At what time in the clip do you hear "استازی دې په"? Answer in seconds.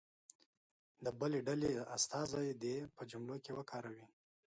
1.95-3.01